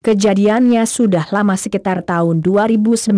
Kejadiannya 0.00 0.88
sudah 0.88 1.28
lama 1.28 1.60
sekitar 1.60 2.00
tahun 2.00 2.40
2019. 2.40 3.12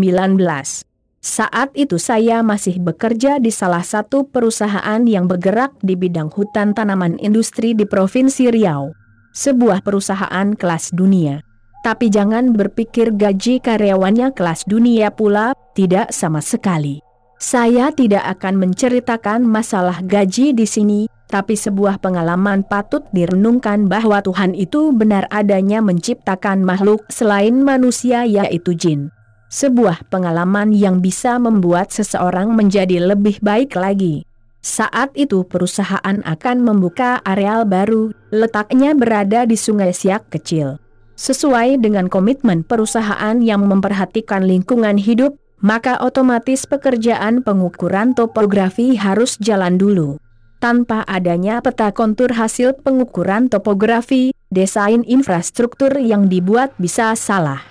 Saat 1.23 1.71
itu 1.79 1.95
saya 2.03 2.43
masih 2.43 2.83
bekerja 2.83 3.39
di 3.39 3.55
salah 3.55 3.87
satu 3.87 4.27
perusahaan 4.27 4.99
yang 5.07 5.31
bergerak 5.31 5.79
di 5.79 5.95
bidang 5.95 6.35
hutan 6.35 6.75
tanaman 6.75 7.23
industri 7.23 7.79
di 7.79 7.87
Provinsi 7.87 8.51
Riau. 8.51 8.91
Sebuah 9.31 9.87
perusahaan 9.87 10.59
kelas 10.59 10.91
dunia. 10.91 11.47
Tapi 11.87 12.11
jangan 12.11 12.51
berpikir 12.51 13.15
gaji 13.15 13.63
karyawannya 13.63 14.35
kelas 14.35 14.67
dunia 14.67 15.15
pula, 15.15 15.55
tidak 15.79 16.11
sama 16.11 16.43
sekali. 16.43 16.99
Saya 17.39 17.95
tidak 17.95 18.27
akan 18.27 18.59
menceritakan 18.59 19.47
masalah 19.47 20.03
gaji 20.03 20.51
di 20.51 20.67
sini, 20.67 21.07
tapi 21.33 21.57
sebuah 21.57 21.97
pengalaman 22.05 22.61
patut 22.61 23.01
direnungkan 23.17 23.89
bahwa 23.89 24.21
Tuhan 24.21 24.53
itu 24.53 24.93
benar 24.93 25.25
adanya 25.33 25.81
menciptakan 25.81 26.61
makhluk 26.61 27.09
selain 27.09 27.65
manusia 27.65 28.29
yaitu 28.29 28.77
jin. 28.77 29.09
Sebuah 29.49 30.13
pengalaman 30.13 30.77
yang 30.77 31.01
bisa 31.01 31.41
membuat 31.41 31.89
seseorang 31.89 32.53
menjadi 32.53 33.01
lebih 33.01 33.41
baik 33.41 33.73
lagi. 33.81 34.29
Saat 34.61 35.17
itu 35.19 35.43
perusahaan 35.43 36.21
akan 36.23 36.57
membuka 36.63 37.19
areal 37.27 37.67
baru, 37.67 38.15
letaknya 38.31 38.95
berada 38.95 39.43
di 39.43 39.59
Sungai 39.59 39.91
Siak 39.91 40.31
kecil. 40.31 40.79
Sesuai 41.19 41.83
dengan 41.83 42.07
komitmen 42.07 42.63
perusahaan 42.63 43.43
yang 43.43 43.67
memperhatikan 43.67 44.47
lingkungan 44.47 45.03
hidup, 45.03 45.35
maka 45.59 45.99
otomatis 45.99 46.63
pekerjaan 46.63 47.43
pengukuran 47.43 48.15
topografi 48.15 48.95
harus 48.95 49.35
jalan 49.43 49.75
dulu. 49.83 50.22
Tanpa 50.63 51.03
adanya 51.11 51.59
peta 51.59 51.91
kontur 51.91 52.39
hasil 52.39 52.79
pengukuran 52.87 53.51
topografi, 53.51 54.31
desain 54.47 55.03
infrastruktur 55.11 55.91
yang 55.99 56.31
dibuat 56.31 56.71
bisa 56.79 57.19
salah. 57.19 57.67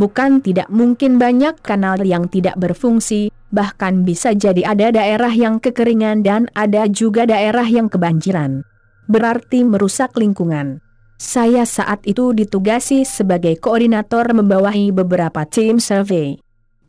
Bukan 0.00 0.40
tidak 0.40 0.72
mungkin 0.72 1.20
banyak 1.20 1.60
kanal 1.60 2.00
yang 2.00 2.32
tidak 2.32 2.56
berfungsi, 2.56 3.28
bahkan 3.52 4.08
bisa 4.08 4.32
jadi 4.32 4.72
ada 4.72 4.88
daerah 4.88 5.28
yang 5.28 5.60
kekeringan 5.60 6.24
dan 6.24 6.48
ada 6.56 6.88
juga 6.88 7.28
daerah 7.28 7.68
yang 7.68 7.92
kebanjiran. 7.92 8.64
Berarti 9.04 9.60
merusak 9.60 10.16
lingkungan. 10.16 10.80
Saya 11.20 11.68
saat 11.68 12.00
itu 12.08 12.32
ditugasi 12.32 13.04
sebagai 13.04 13.60
koordinator 13.60 14.32
membawahi 14.32 14.96
beberapa 14.96 15.44
tim 15.44 15.76
survei. 15.76 16.40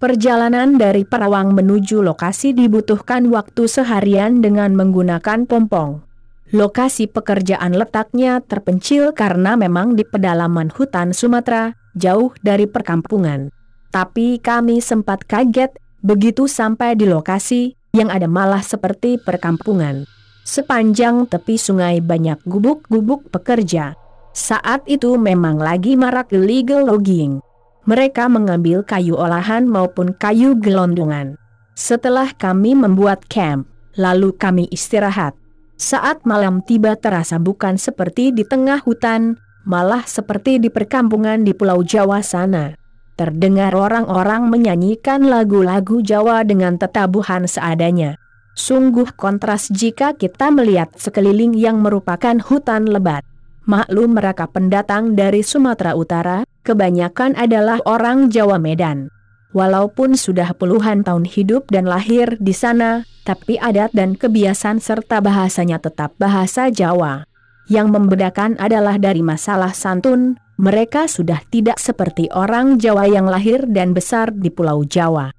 Perjalanan 0.02 0.82
dari 0.82 1.06
Perawang 1.06 1.54
menuju 1.54 2.02
lokasi 2.02 2.58
dibutuhkan 2.58 3.30
waktu 3.30 3.70
seharian 3.70 4.42
dengan 4.42 4.74
menggunakan 4.74 5.46
pompong. 5.46 6.02
Lokasi 6.50 7.06
pekerjaan 7.06 7.78
letaknya 7.78 8.42
terpencil 8.42 9.14
karena 9.14 9.54
memang 9.54 9.94
di 9.94 10.02
pedalaman 10.02 10.74
hutan 10.74 11.14
Sumatera, 11.14 11.78
jauh 11.94 12.34
dari 12.42 12.66
perkampungan. 12.66 13.54
Tapi 13.94 14.42
kami 14.42 14.82
sempat 14.82 15.22
kaget, 15.30 15.78
begitu 16.02 16.50
sampai 16.50 16.98
di 16.98 17.06
lokasi, 17.06 17.78
yang 17.94 18.10
ada 18.10 18.26
malah 18.26 18.66
seperti 18.66 19.22
perkampungan. 19.22 20.10
Sepanjang 20.42 21.30
tepi 21.30 21.62
sungai 21.62 22.02
banyak 22.02 22.42
gubuk-gubuk 22.50 23.30
pekerja. 23.30 23.94
Saat 24.34 24.82
itu 24.90 25.14
memang 25.22 25.62
lagi 25.62 25.94
marak 25.94 26.34
illegal 26.34 26.90
logging 26.90 27.51
mereka 27.86 28.30
mengambil 28.30 28.86
kayu 28.86 29.18
olahan 29.18 29.66
maupun 29.66 30.14
kayu 30.14 30.54
gelondongan. 30.58 31.38
Setelah 31.74 32.30
kami 32.38 32.78
membuat 32.78 33.26
camp, 33.26 33.66
lalu 33.98 34.36
kami 34.36 34.70
istirahat. 34.70 35.34
Saat 35.82 36.30
malam 36.30 36.62
tiba 36.62 36.94
terasa 36.94 37.42
bukan 37.42 37.82
seperti 37.82 38.30
di 38.30 38.46
tengah 38.46 38.86
hutan, 38.86 39.42
malah 39.66 40.06
seperti 40.06 40.62
di 40.62 40.70
perkampungan 40.70 41.42
di 41.42 41.58
Pulau 41.58 41.82
Jawa 41.82 42.22
sana. 42.22 42.78
Terdengar 43.18 43.74
orang-orang 43.74 44.50
menyanyikan 44.50 45.26
lagu-lagu 45.26 46.02
Jawa 46.02 46.46
dengan 46.46 46.78
tetabuhan 46.78 47.50
seadanya. 47.50 48.18
Sungguh 48.54 49.16
kontras 49.16 49.72
jika 49.72 50.14
kita 50.14 50.52
melihat 50.52 50.92
sekeliling 51.00 51.56
yang 51.56 51.80
merupakan 51.80 52.36
hutan 52.44 52.90
lebat. 52.90 53.24
Maklum 53.70 54.18
mereka 54.18 54.50
pendatang 54.50 55.14
dari 55.14 55.46
Sumatera 55.46 55.94
Utara, 55.94 56.42
kebanyakan 56.66 57.38
adalah 57.38 57.78
orang 57.86 58.34
Jawa 58.34 58.58
Medan. 58.58 59.14
Walaupun 59.54 60.18
sudah 60.18 60.58
puluhan 60.58 61.06
tahun 61.06 61.30
hidup 61.30 61.70
dan 61.70 61.86
lahir 61.86 62.42
di 62.42 62.58
sana, 62.58 63.06
tapi 63.22 63.62
adat 63.62 63.94
dan 63.94 64.18
kebiasaan 64.18 64.82
serta 64.82 65.22
bahasanya 65.22 65.78
tetap 65.78 66.18
bahasa 66.18 66.74
Jawa. 66.74 67.30
Yang 67.70 67.88
membedakan 67.94 68.58
adalah 68.58 68.98
dari 68.98 69.22
masalah 69.22 69.78
santun, 69.78 70.42
mereka 70.58 71.06
sudah 71.06 71.46
tidak 71.54 71.78
seperti 71.78 72.34
orang 72.34 72.82
Jawa 72.82 73.06
yang 73.06 73.30
lahir 73.30 73.64
dan 73.70 73.94
besar 73.94 74.34
di 74.34 74.50
Pulau 74.50 74.82
Jawa. 74.84 75.30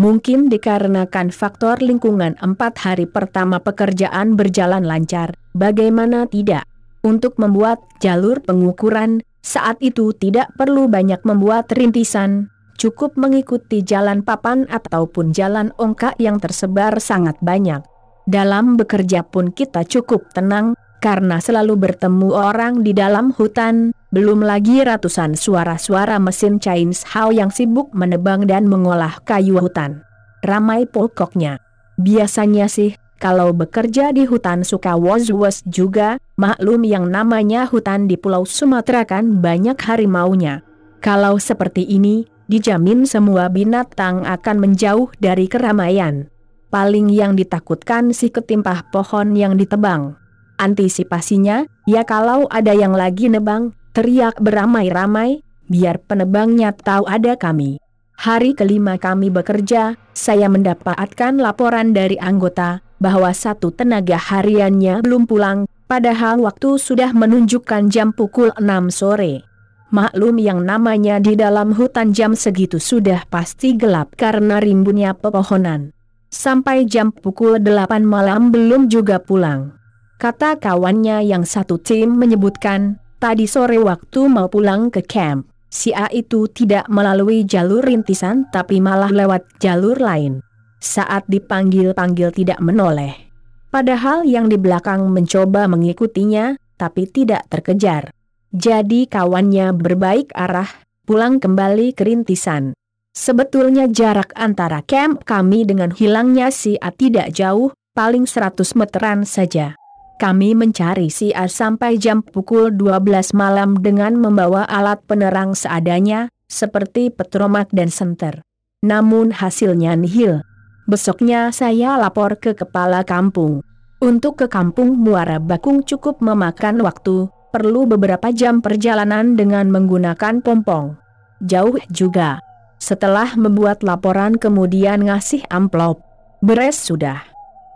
Mungkin 0.00 0.48
dikarenakan 0.48 1.28
faktor 1.28 1.80
lingkungan 1.84 2.36
empat 2.40 2.80
hari 2.84 3.04
pertama 3.04 3.60
pekerjaan 3.60 4.36
berjalan 4.36 4.84
lancar, 4.84 5.36
bagaimana 5.52 6.24
tidak? 6.24 6.69
Untuk 7.00 7.40
membuat 7.40 7.80
jalur 7.96 8.44
pengukuran, 8.44 9.24
saat 9.40 9.80
itu 9.80 10.12
tidak 10.12 10.52
perlu 10.60 10.84
banyak 10.84 11.24
membuat 11.24 11.72
rintisan, 11.72 12.52
cukup 12.76 13.16
mengikuti 13.16 13.80
jalan 13.80 14.20
papan 14.20 14.68
ataupun 14.68 15.32
jalan 15.32 15.72
ongkak 15.80 16.12
yang 16.20 16.36
tersebar 16.36 17.00
sangat 17.00 17.40
banyak. 17.40 17.80
Dalam 18.28 18.76
bekerja 18.76 19.24
pun 19.24 19.48
kita 19.48 19.88
cukup 19.88 20.28
tenang, 20.36 20.76
karena 21.00 21.40
selalu 21.40 21.88
bertemu 21.88 22.36
orang 22.36 22.84
di 22.84 22.92
dalam 22.92 23.32
hutan, 23.32 23.96
belum 24.12 24.44
lagi 24.44 24.84
ratusan 24.84 25.40
suara-suara 25.40 26.20
mesin 26.20 26.60
Chinese 26.60 27.08
How 27.08 27.32
yang 27.32 27.48
sibuk 27.48 27.88
menebang 27.96 28.44
dan 28.44 28.68
mengolah 28.68 29.24
kayu 29.24 29.56
hutan. 29.56 30.04
Ramai 30.44 30.84
pokoknya. 30.84 31.56
Biasanya 31.96 32.68
sih, 32.68 32.96
kalau 33.20 33.52
bekerja 33.52 34.16
di 34.16 34.24
hutan 34.24 34.64
suka 34.64 34.96
was-was 34.96 35.60
juga, 35.68 36.16
maklum 36.40 36.88
yang 36.88 37.12
namanya 37.12 37.68
hutan 37.68 38.08
di 38.08 38.16
Pulau 38.16 38.48
Sumatera 38.48 39.04
kan 39.04 39.44
banyak 39.44 39.76
harimaunya. 39.76 40.64
Kalau 41.04 41.36
seperti 41.36 41.84
ini, 41.84 42.24
dijamin 42.48 43.04
semua 43.04 43.52
binatang 43.52 44.24
akan 44.24 44.56
menjauh 44.64 45.12
dari 45.20 45.52
keramaian. 45.52 46.32
Paling 46.72 47.12
yang 47.12 47.36
ditakutkan 47.36 48.16
si 48.16 48.32
ketimpah 48.32 48.88
pohon 48.88 49.36
yang 49.36 49.60
ditebang. 49.60 50.16
Antisipasinya, 50.56 51.68
ya 51.84 52.08
kalau 52.08 52.48
ada 52.48 52.72
yang 52.72 52.96
lagi 52.96 53.28
nebang, 53.28 53.76
teriak 53.92 54.40
beramai-ramai, 54.40 55.44
biar 55.68 56.00
penebangnya 56.08 56.72
tahu 56.72 57.04
ada 57.04 57.36
kami. 57.36 57.76
Hari 58.16 58.56
kelima 58.56 58.96
kami 58.96 59.28
bekerja, 59.28 60.00
saya 60.16 60.48
mendapatkan 60.48 61.36
laporan 61.36 61.92
dari 61.96 62.20
anggota, 62.20 62.84
bahwa 63.00 63.32
satu 63.32 63.72
tenaga 63.72 64.20
hariannya 64.20 65.00
belum 65.00 65.24
pulang, 65.24 65.64
padahal 65.88 66.44
waktu 66.44 66.76
sudah 66.76 67.16
menunjukkan 67.16 67.88
jam 67.88 68.12
pukul 68.12 68.52
6 68.60 68.92
sore. 68.92 69.42
Maklum 69.90 70.38
yang 70.38 70.62
namanya 70.62 71.18
di 71.18 71.34
dalam 71.34 71.74
hutan 71.74 72.14
jam 72.14 72.38
segitu 72.38 72.78
sudah 72.78 73.26
pasti 73.26 73.74
gelap 73.74 74.14
karena 74.14 74.62
rimbunnya 74.62 75.18
pepohonan. 75.18 75.90
Sampai 76.30 76.86
jam 76.86 77.10
pukul 77.10 77.58
8 77.58 78.06
malam 78.06 78.54
belum 78.54 78.86
juga 78.86 79.18
pulang. 79.18 79.74
Kata 80.20 80.60
kawannya 80.62 81.26
yang 81.26 81.42
satu 81.42 81.80
tim 81.82 82.14
menyebutkan, 82.14 83.02
tadi 83.18 83.50
sore 83.50 83.82
waktu 83.82 84.30
mau 84.30 84.46
pulang 84.46 84.94
ke 84.94 85.02
camp, 85.02 85.50
si 85.72 85.90
A 85.90 86.06
itu 86.12 86.46
tidak 86.46 86.86
melalui 86.86 87.42
jalur 87.42 87.82
rintisan 87.82 88.46
tapi 88.52 88.78
malah 88.78 89.10
lewat 89.10 89.42
jalur 89.58 89.98
lain 89.98 90.44
saat 90.80 91.28
dipanggil-panggil 91.28 92.32
tidak 92.32 92.58
menoleh. 92.58 93.30
Padahal 93.70 94.26
yang 94.26 94.50
di 94.50 94.58
belakang 94.58 95.06
mencoba 95.12 95.70
mengikutinya, 95.70 96.58
tapi 96.74 97.06
tidak 97.06 97.46
terkejar. 97.46 98.10
Jadi 98.50 99.06
kawannya 99.06 99.70
berbaik 99.76 100.34
arah, 100.34 100.66
pulang 101.06 101.38
kembali 101.38 101.94
ke 101.94 102.02
rintisan. 102.02 102.74
Sebetulnya 103.14 103.86
jarak 103.86 104.34
antara 104.34 104.82
camp 104.82 105.22
kami 105.22 105.62
dengan 105.62 105.94
hilangnya 105.94 106.50
si 106.50 106.74
A 106.82 106.90
tidak 106.90 107.30
jauh, 107.30 107.70
paling 107.94 108.26
100 108.26 108.74
meteran 108.74 109.22
saja. 109.22 109.78
Kami 110.18 110.58
mencari 110.58 111.08
si 111.08 111.30
A 111.30 111.46
sampai 111.46 111.94
jam 111.96 112.26
pukul 112.26 112.74
12 112.74 113.32
malam 113.32 113.78
dengan 113.78 114.18
membawa 114.18 114.66
alat 114.66 114.98
penerang 115.06 115.54
seadanya, 115.54 116.26
seperti 116.50 117.14
petromak 117.14 117.70
dan 117.70 117.88
senter. 117.88 118.42
Namun 118.82 119.30
hasilnya 119.30 119.94
nihil. 119.94 120.42
Besoknya 120.90 121.54
saya 121.54 121.94
lapor 121.94 122.34
ke 122.42 122.50
kepala 122.58 123.06
kampung. 123.06 123.62
Untuk 124.02 124.42
ke 124.42 124.50
kampung 124.50 124.98
Muara 124.98 125.38
Bakung 125.38 125.86
cukup 125.86 126.18
memakan 126.18 126.82
waktu, 126.82 127.30
perlu 127.54 127.86
beberapa 127.86 128.34
jam 128.34 128.58
perjalanan 128.58 129.38
dengan 129.38 129.70
menggunakan 129.70 130.42
pompong. 130.42 130.98
Jauh 131.46 131.78
juga. 131.94 132.42
Setelah 132.82 133.38
membuat 133.38 133.86
laporan 133.86 134.34
kemudian 134.34 135.06
ngasih 135.06 135.46
amplop. 135.46 136.02
Beres 136.42 136.82
sudah. 136.82 137.22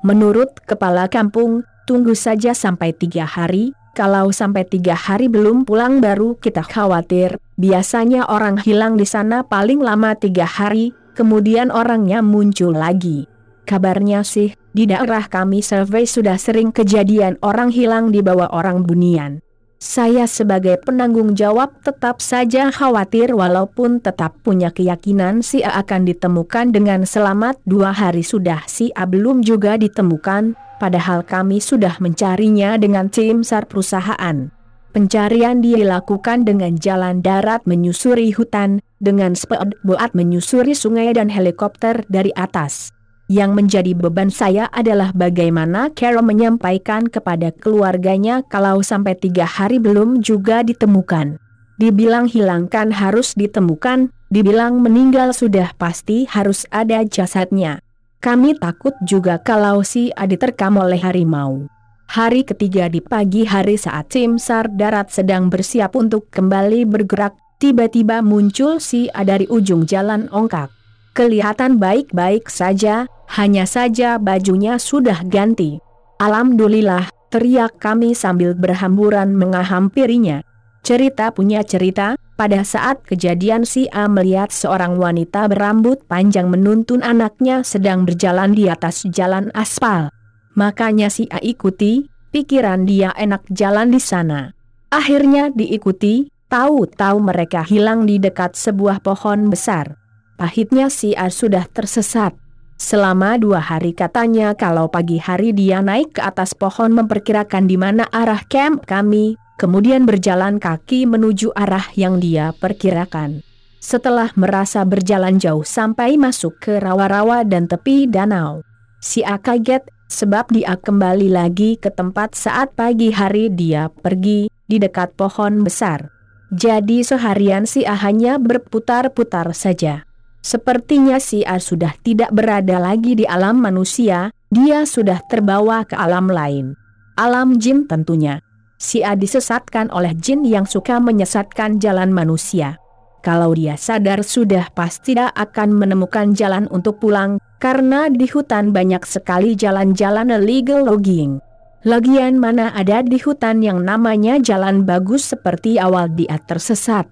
Menurut 0.03 0.51
kepala 0.67 1.07
kampung, 1.07 1.63
tunggu 1.87 2.19
saja 2.19 2.51
sampai 2.51 2.99
tiga 2.99 3.31
hari, 3.31 3.79
kalau 3.95 4.35
sampai 4.35 4.67
tiga 4.67 4.99
hari 4.99 5.31
belum 5.31 5.63
pulang 5.63 6.03
baru 6.03 6.35
kita 6.43 6.67
khawatir, 6.67 7.39
biasanya 7.63 8.27
orang 8.27 8.59
hilang 8.59 8.99
di 8.99 9.07
sana 9.07 9.47
paling 9.47 9.79
lama 9.79 10.19
tiga 10.19 10.51
hari, 10.51 10.91
kemudian 11.15 11.71
orangnya 11.71 12.21
muncul 12.21 12.75
lagi. 12.75 13.31
Kabarnya 13.65 14.27
sih, 14.27 14.53
di 14.77 14.85
daerah 14.85 15.25
kami 15.25 15.65
survei 15.65 16.05
sudah 16.05 16.37
sering 16.37 16.69
kejadian 16.75 17.41
orang 17.41 17.73
hilang 17.73 18.13
di 18.13 18.21
bawah 18.21 18.53
orang 18.53 18.85
bunian. 18.85 19.41
Saya 19.85 20.25
sebagai 20.25 20.81
penanggung 20.81 21.37
jawab 21.37 21.81
tetap 21.85 22.25
saja 22.25 22.73
khawatir 22.73 23.37
walaupun 23.37 24.01
tetap 24.01 24.37
punya 24.41 24.73
keyakinan 24.73 25.45
si 25.45 25.61
A 25.61 25.85
akan 25.85 26.09
ditemukan 26.09 26.73
dengan 26.73 27.05
selamat 27.05 27.61
dua 27.69 27.93
hari 27.93 28.25
sudah 28.25 28.65
si 28.65 28.89
A 28.97 29.05
belum 29.05 29.45
juga 29.45 29.77
ditemukan, 29.77 30.57
padahal 30.81 31.21
kami 31.21 31.61
sudah 31.61 32.01
mencarinya 32.01 32.81
dengan 32.81 33.13
tim 33.13 33.45
SAR 33.45 33.69
perusahaan. 33.69 34.49
Pencarian 34.95 35.59
dilakukan 35.59 36.47
dengan 36.47 36.79
jalan 36.79 37.19
darat 37.19 37.67
menyusuri 37.67 38.31
hutan, 38.31 38.79
dengan 39.05 39.37
speedboat 39.37 40.17
menyusuri 40.17 40.73
sungai 40.73 41.13
dan 41.13 41.29
helikopter 41.29 42.01
dari 42.09 42.33
atas. 42.33 42.89
Yang 43.29 43.51
menjadi 43.57 43.93
beban 43.97 44.29
saya 44.29 44.69
adalah 44.73 45.13
bagaimana 45.13 45.89
Carol 45.93 46.25
menyampaikan 46.25 47.09
kepada 47.09 47.53
keluarganya 47.53 48.45
kalau 48.49 48.81
sampai 48.85 49.17
tiga 49.17 49.45
hari 49.49 49.81
belum 49.81 50.21
juga 50.21 50.61
ditemukan. 50.61 51.41
Dibilang 51.81 52.29
hilangkan 52.29 52.93
harus 52.93 53.33
ditemukan, 53.33 54.13
dibilang 54.29 54.81
meninggal 54.81 55.33
sudah 55.33 55.73
pasti 55.81 56.29
harus 56.29 56.69
ada 56.69 57.01
jasadnya. 57.05 57.81
Kami 58.21 58.57
takut 58.57 58.97
juga 59.05 59.37
kalau 59.41 59.85
si 59.85 60.09
Adi 60.17 60.41
terkam 60.41 60.81
oleh 60.81 61.01
harimau. 61.01 61.69
Hari 62.13 62.45
ketiga 62.45 62.93
di 62.93 63.01
pagi 63.01 63.49
hari 63.49 63.81
saat 63.81 64.13
tim 64.13 64.37
SAR 64.37 64.69
darat 64.69 65.09
sedang 65.09 65.49
bersiap 65.49 65.97
untuk 65.97 66.29
kembali 66.29 66.85
bergerak, 66.85 67.33
tiba-tiba 67.65 68.21
muncul 68.21 68.77
si 68.77 69.09
A 69.17 69.25
dari 69.25 69.49
ujung 69.49 69.89
jalan 69.89 70.29
ongkak. 70.29 70.69
Kelihatan 71.17 71.81
baik-baik 71.81 72.53
saja, 72.53 73.09
hanya 73.41 73.65
saja 73.65 74.21
bajunya 74.21 74.77
sudah 74.77 75.25
ganti. 75.25 75.81
Alhamdulillah, 76.21 77.09
teriak 77.33 77.81
kami 77.81 78.13
sambil 78.13 78.53
berhamburan 78.53 79.33
menghampirinya. 79.33 80.45
Cerita 80.85 81.33
punya 81.33 81.65
cerita, 81.65 82.21
pada 82.37 82.61
saat 82.69 83.01
kejadian 83.09 83.65
si 83.65 83.89
A 83.97 84.13
melihat 84.13 84.53
seorang 84.53 85.01
wanita 85.01 85.49
berambut 85.49 86.05
panjang 86.05 86.53
menuntun 86.53 87.01
anaknya 87.01 87.65
sedang 87.65 88.05
berjalan 88.05 88.53
di 88.53 88.69
atas 88.69 89.09
jalan 89.09 89.49
aspal. 89.57 90.13
Makanya 90.53 91.09
si 91.09 91.25
A 91.33 91.41
ikuti, 91.41 92.05
pikiran 92.29 92.85
dia 92.85 93.17
enak 93.17 93.49
jalan 93.49 93.89
di 93.89 94.03
sana. 94.03 94.53
Akhirnya 94.93 95.49
diikuti, 95.49 96.34
tahu-tahu 96.55 97.19
mereka 97.19 97.67
hilang 97.67 98.07
di 98.07 98.23
dekat 98.23 98.55
sebuah 98.55 99.03
pohon 99.03 99.51
besar. 99.51 99.99
Pahitnya 100.39 100.87
si 100.87 101.11
A 101.19 101.27
sudah 101.27 101.67
tersesat. 101.67 102.31
Selama 102.79 103.35
dua 103.43 103.59
hari 103.59 103.91
katanya 103.91 104.55
kalau 104.55 104.87
pagi 104.87 105.19
hari 105.19 105.51
dia 105.51 105.83
naik 105.83 106.15
ke 106.15 106.23
atas 106.23 106.55
pohon 106.55 106.95
memperkirakan 106.95 107.67
di 107.67 107.75
mana 107.75 108.07
arah 108.15 108.47
camp 108.47 108.87
kami, 108.87 109.35
kemudian 109.59 110.07
berjalan 110.07 110.63
kaki 110.63 111.11
menuju 111.11 111.51
arah 111.59 111.91
yang 111.99 112.23
dia 112.23 112.55
perkirakan. 112.55 113.43
Setelah 113.83 114.31
merasa 114.39 114.87
berjalan 114.87 115.43
jauh 115.43 115.67
sampai 115.67 116.15
masuk 116.15 116.55
ke 116.63 116.79
rawa-rawa 116.79 117.43
dan 117.43 117.67
tepi 117.67 118.07
danau. 118.07 118.63
Si 119.03 119.27
A 119.27 119.43
kaget, 119.43 119.91
sebab 120.07 120.55
dia 120.55 120.79
kembali 120.79 121.35
lagi 121.35 121.75
ke 121.83 121.91
tempat 121.91 122.39
saat 122.39 122.79
pagi 122.79 123.11
hari 123.11 123.51
dia 123.51 123.91
pergi, 123.91 124.47
di 124.71 124.79
dekat 124.79 125.19
pohon 125.19 125.67
besar. 125.67 126.14
Jadi 126.55 127.03
seharian 127.03 127.67
si 127.67 127.83
A 127.83 127.99
hanya 127.99 128.39
berputar-putar 128.39 129.51
saja. 129.59 130.07
Sepertinya 130.39 131.19
si 131.19 131.43
A 131.43 131.59
sudah 131.59 131.99
tidak 132.07 132.31
berada 132.31 132.79
lagi 132.79 133.19
di 133.19 133.27
alam 133.27 133.59
manusia, 133.59 134.31
dia 134.55 134.87
sudah 134.87 135.19
terbawa 135.27 135.83
ke 135.83 135.99
alam 135.99 136.31
lain. 136.31 136.79
Alam 137.19 137.59
jin 137.59 137.91
tentunya. 137.91 138.39
Si 138.79 139.03
A 139.03 139.19
disesatkan 139.19 139.91
oleh 139.91 140.15
jin 140.15 140.47
yang 140.47 140.63
suka 140.63 141.03
menyesatkan 141.03 141.83
jalan 141.83 142.15
manusia. 142.15 142.79
Kalau 143.25 143.51
dia 143.51 143.75
sadar 143.75 144.23
sudah 144.23 144.71
pasti 144.71 145.19
tidak 145.19 145.35
akan 145.35 145.75
menemukan 145.75 146.39
jalan 146.39 146.71
untuk 146.71 147.03
pulang, 147.03 147.43
karena 147.59 148.07
di 148.07 148.31
hutan 148.31 148.71
banyak 148.71 149.03
sekali 149.03 149.59
jalan-jalan 149.59 150.31
illegal 150.31 150.87
logging. 150.87 151.43
Lagian 151.85 152.41
mana 152.41 152.73
ada 152.73 153.05
di 153.05 153.21
hutan 153.21 153.61
yang 153.61 153.85
namanya 153.85 154.41
jalan 154.41 154.89
bagus 154.89 155.37
seperti 155.37 155.77
awal 155.77 156.09
dia 156.09 156.41
tersesat. 156.41 157.05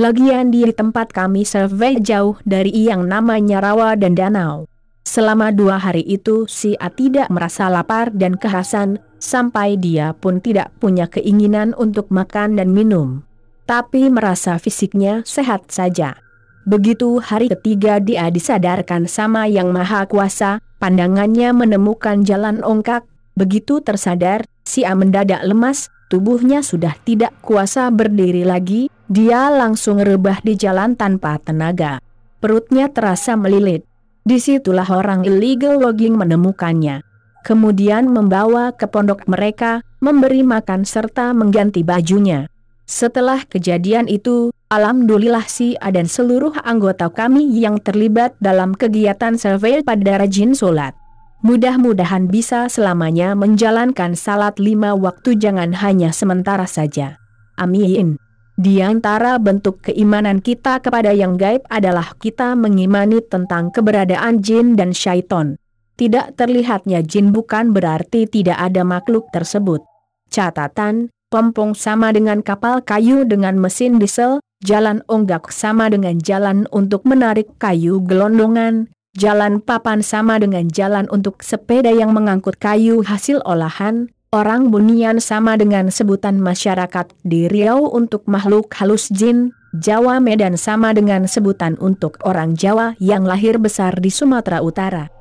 Lagian 0.00 0.48
di 0.48 0.64
tempat 0.72 1.12
kami 1.12 1.44
survei 1.44 2.00
jauh 2.00 2.40
dari 2.48 2.72
yang 2.72 3.04
namanya 3.04 3.60
rawa 3.60 3.92
dan 4.00 4.16
danau. 4.16 4.64
Selama 5.04 5.52
dua 5.52 5.76
hari 5.76 6.00
itu 6.08 6.48
si 6.48 6.72
A 6.80 6.88
tidak 6.88 7.28
merasa 7.28 7.68
lapar 7.68 8.16
dan 8.16 8.40
kehasan, 8.40 9.04
sampai 9.20 9.76
dia 9.76 10.16
pun 10.16 10.40
tidak 10.40 10.72
punya 10.80 11.04
keinginan 11.04 11.76
untuk 11.76 12.08
makan 12.08 12.56
dan 12.56 12.72
minum. 12.72 13.28
Tapi 13.68 14.08
merasa 14.08 14.56
fisiknya 14.56 15.20
sehat 15.28 15.68
saja. 15.68 16.16
Begitu 16.64 17.20
hari 17.20 17.52
ketiga 17.52 18.00
dia 18.00 18.32
disadarkan 18.32 19.04
sama 19.04 19.44
Yang 19.44 19.68
Maha 19.68 20.08
Kuasa, 20.08 20.64
pandangannya 20.80 21.52
menemukan 21.52 22.24
jalan 22.24 22.64
ongkak, 22.64 23.04
begitu 23.34 23.82
tersadar, 23.82 24.46
si 24.62 24.82
A 24.86 24.94
mendadak 24.98 25.42
lemas, 25.46 25.90
tubuhnya 26.08 26.62
sudah 26.62 26.94
tidak 27.04 27.34
kuasa 27.42 27.90
berdiri 27.90 28.42
lagi, 28.42 28.90
dia 29.10 29.52
langsung 29.52 30.00
rebah 30.00 30.40
di 30.40 30.56
jalan 30.56 30.96
tanpa 30.96 31.36
tenaga. 31.42 32.00
Perutnya 32.40 32.88
terasa 32.88 33.36
melilit. 33.36 33.84
Di 34.24 34.40
situlah 34.40 34.88
orang 34.88 35.28
illegal 35.28 35.76
logging 35.76 36.16
menemukannya. 36.16 37.04
Kemudian 37.44 38.08
membawa 38.08 38.72
ke 38.72 38.88
pondok 38.88 39.28
mereka, 39.28 39.84
memberi 40.00 40.40
makan 40.40 40.88
serta 40.88 41.36
mengganti 41.36 41.84
bajunya. 41.84 42.48
Setelah 42.88 43.44
kejadian 43.44 44.08
itu, 44.08 44.48
Alhamdulillah 44.72 45.44
si 45.44 45.76
A 45.76 45.92
dan 45.92 46.08
seluruh 46.08 46.56
anggota 46.64 47.12
kami 47.12 47.44
yang 47.52 47.76
terlibat 47.84 48.32
dalam 48.40 48.72
kegiatan 48.72 49.36
survei 49.36 49.84
pada 49.84 50.24
rajin 50.24 50.56
sholat. 50.56 50.96
Mudah-mudahan 51.44 52.32
bisa 52.32 52.72
selamanya 52.72 53.36
menjalankan 53.36 54.16
salat 54.16 54.56
lima 54.56 54.96
waktu 54.96 55.36
jangan 55.36 55.76
hanya 55.76 56.08
sementara 56.08 56.64
saja. 56.64 57.20
Amin. 57.60 58.16
Di 58.56 58.80
antara 58.80 59.36
bentuk 59.36 59.84
keimanan 59.84 60.40
kita 60.40 60.80
kepada 60.80 61.12
yang 61.12 61.36
gaib 61.36 61.60
adalah 61.68 62.16
kita 62.16 62.56
mengimani 62.56 63.20
tentang 63.20 63.68
keberadaan 63.68 64.40
jin 64.40 64.72
dan 64.72 64.96
syaiton. 64.96 65.60
Tidak 66.00 66.32
terlihatnya 66.32 67.04
jin 67.04 67.28
bukan 67.28 67.76
berarti 67.76 68.24
tidak 68.24 68.56
ada 68.56 68.80
makhluk 68.80 69.28
tersebut. 69.28 69.84
Catatan, 70.32 71.12
pompong 71.28 71.76
sama 71.76 72.08
dengan 72.16 72.40
kapal 72.40 72.80
kayu 72.80 73.28
dengan 73.28 73.60
mesin 73.60 74.00
diesel, 74.00 74.40
jalan 74.64 75.04
onggak 75.12 75.52
sama 75.52 75.92
dengan 75.92 76.16
jalan 76.24 76.64
untuk 76.72 77.04
menarik 77.04 77.52
kayu 77.60 78.00
gelondongan, 78.00 78.93
jalan 79.14 79.62
papan 79.62 80.02
sama 80.02 80.42
dengan 80.42 80.66
jalan 80.70 81.06
untuk 81.10 81.40
sepeda 81.40 81.90
yang 81.90 82.10
mengangkut 82.10 82.58
kayu 82.58 83.06
hasil 83.06 83.40
olahan, 83.46 84.10
Orang 84.34 84.74
Bunian 84.74 85.22
sama 85.22 85.54
dengan 85.54 85.94
sebutan 85.94 86.42
masyarakat 86.42 87.06
di 87.22 87.46
Riau 87.46 87.86
untuk 87.86 88.26
makhluk 88.26 88.66
halus 88.74 89.06
jin, 89.06 89.54
Jawa 89.78 90.18
Medan 90.18 90.58
sama 90.58 90.90
dengan 90.90 91.30
sebutan 91.30 91.78
untuk 91.78 92.18
orang 92.26 92.58
Jawa 92.58 92.98
yang 92.98 93.22
lahir 93.22 93.62
besar 93.62 93.94
di 93.94 94.10
Sumatera 94.10 94.58
Utara. 94.58 95.13